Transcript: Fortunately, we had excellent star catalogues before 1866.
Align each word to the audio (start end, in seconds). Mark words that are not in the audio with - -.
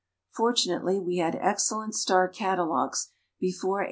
Fortunately, 0.31 0.99
we 0.99 1.17
had 1.17 1.35
excellent 1.39 1.93
star 1.93 2.27
catalogues 2.27 3.11
before 3.39 3.73
1866. 3.73 3.79